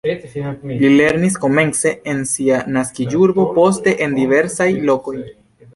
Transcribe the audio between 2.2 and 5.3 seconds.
sia naskiĝurbo, poste en diversaj lokoj.